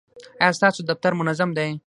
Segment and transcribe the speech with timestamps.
[0.41, 1.71] ایا ستاسو دفتر منظم دی؟